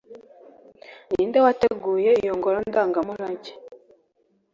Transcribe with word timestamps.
ninde 1.11 1.39
wateguye 1.45 2.11
iyo 2.21 2.33
ngoro 2.39 2.57
ndangamurage 2.69 3.51